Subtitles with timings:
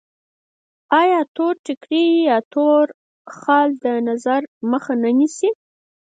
[1.01, 2.83] آیا تور ټیکری یا تور
[3.37, 5.49] خال د نظر مخه نه نیسي؟